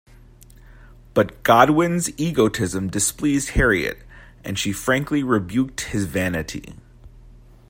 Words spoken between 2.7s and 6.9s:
displeased Harriet, and she frankly rebuked his vanity.